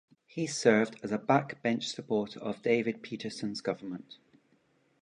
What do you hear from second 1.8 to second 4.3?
supporter of David Peterson's government.